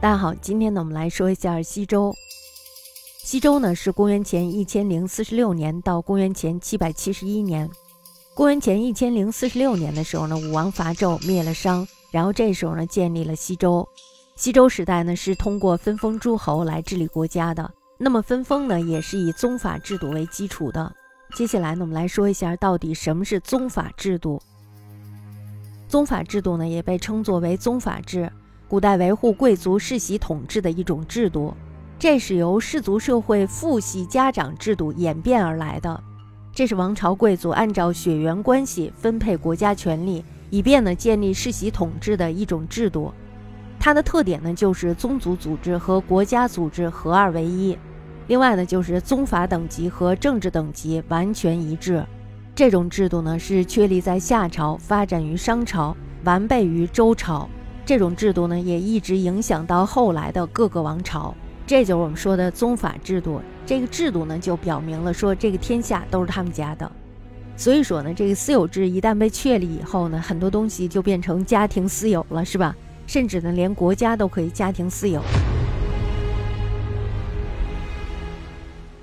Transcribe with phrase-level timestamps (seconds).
[0.00, 2.14] 大家好，今天呢，我们来说一下西周。
[3.16, 7.68] 西周呢是公元前一千零四十六年到公元前七百七十一年。
[8.32, 13.86] 公元前一千零四十六年的时候呢，武王伐纣灭了商，然后这时候呢建立了西周。
[14.36, 17.68] 西周时代呢是通过分封诸侯来治理国家的。
[17.98, 20.94] 那么分封呢也是以宗法制度为基础的。
[21.34, 24.40] 接下来呢，我们来说一下到底什么是宗法制度。
[25.88, 28.30] 宗法制度呢也被称作为宗法制。
[28.68, 31.54] 古代维护贵族世袭统治的一种制度，
[31.98, 35.98] 这是由氏族社会父系家长制度演变而来的。
[36.52, 43.10] 这是王朝贵族按照血缘关系分配国家权力，以便呢建立世袭统治的一种制度。
[43.80, 47.74] 它的特点呢就是宗族组织和国家组织合二为一，
[48.26, 52.04] 另外呢就是宗法等级和政治等级完全一致。
[52.54, 57.48] 这种制度呢是确立在夏朝，发展于商朝，完备于周朝。
[57.88, 61.34] 这种制度呢，也一直影响到后来的各个王朝，
[61.66, 63.40] 这就是我们说的宗法制度。
[63.64, 66.92] 这个制度呢，就表明了说这个天下都是他们家的。
[67.56, 72.76] 所以说呢，这个私有制一旦被确立以后呢，很多东西就变成家庭私有了，是吧？
[73.06, 75.22] 甚至呢，连国家都可以家庭私有。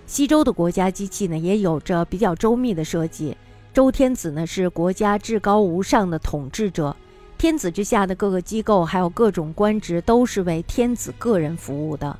[0.06, 3.36] 西周的国家机器呢，也有着比较周密的设计。
[3.74, 6.96] 周天子呢，是国家至高无上的统治者。
[7.38, 12.18] 天子之下的各个机构，还有各种官职，都是为天子个人服务的。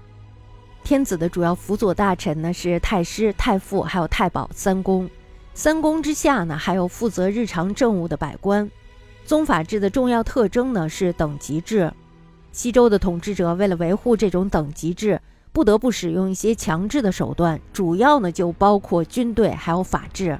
[0.84, 5.10] 天子的主要辅佐大臣呢，是太师、太傅，还有太保三公。
[5.54, 8.70] 三公之下呢，还有负责日常政务的百官。
[9.26, 11.92] 宗法制的重要特征呢，是等级制。
[12.52, 15.20] 西周的统治者为了维护这种等级制，
[15.52, 20.38] 不得不使用一些强制的手段，主要呢就包括军队，还有法制。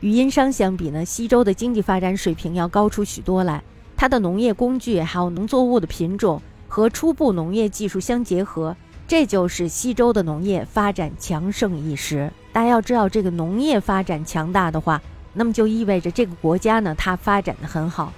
[0.00, 3.62] 与殷商相比呢，西周的经济发展水平要高出许多来。
[3.96, 8.74] 它的农业工具还有农作物的品种和初步农业技术相结合，
[9.06, 12.32] 这就是西周的农业发展强盛一时。
[12.50, 15.02] 大家要知道，这个农业发展强大的话，
[15.34, 18.10] 那么就意味着这个国家呢，它发展的很好。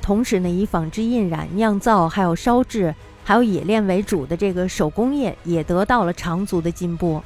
[0.00, 2.94] 同时呢，以纺织、印染、酿造、还有烧制、
[3.24, 7.20] 还有冶炼为主的这个手工业也得到了长足的进步。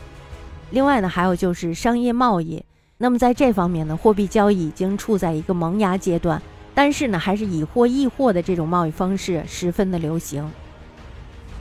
[0.70, 2.64] 另外呢，还有就是商业贸易。
[3.00, 6.42] 那么在这方面呢，货币交易已经处在一个萌芽阶段，
[6.74, 10.50] 但是呢，还是以货易货的这种贸易方式十分的流行。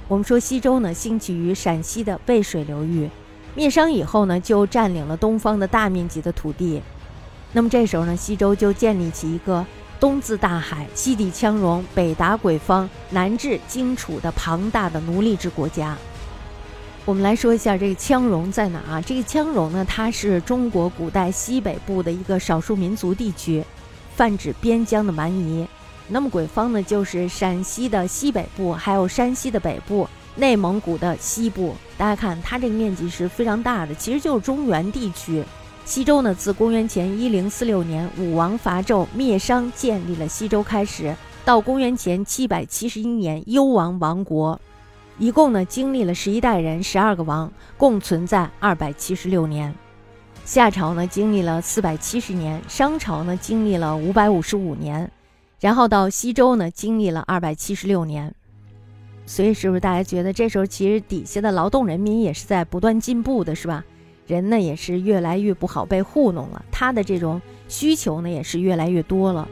[0.08, 3.08] 我们说西周呢，兴起于陕西的渭水流域，
[3.54, 6.82] 灭商以后呢，就占领了东方的大面积的土地。
[7.54, 9.64] 那么这时候呢，西周就建立起一个
[10.00, 15.96] 东自大海、西抵羌戎、北达鬼方、南至荆楚的庞大的奴隶制国家。
[17.08, 19.02] 我们来说一下这个羌戎在哪啊？
[19.02, 23.64] 这个羌戎呢，它是中国古代西北部的一个少数民族地区，
[24.14, 25.66] 泛指边疆的蛮夷。
[26.10, 31.74] 那么鬼方呢，就是陕西的西北部，还有山西的北部，内蒙古的西部。
[31.98, 35.42] 大家看，它这个面积是非常大的，其实就是中原地区。
[35.86, 44.60] 西周呢，自公元前一零四六年武王伐纣灭商，建立了西周开始，到公元前七百七十一年幽王亡国。
[45.20, 49.74] 一共呢，经历了十一代人，十二个王，共存在二百七十六年。
[50.46, 55.08] 夏朝呢，经历了四百七十年；商朝呢，经历了五百五十五年；
[55.60, 58.32] 然后到西周呢，经历了二百七十六年。
[59.26, 63.84] 所以，是不是大家觉得这时候其实底下的劳动人民也是在不断进步的，是吧？
[64.28, 69.48] 人呢，也是越来越不好被糊弄了，他的这种需求呢，也是越来越多了。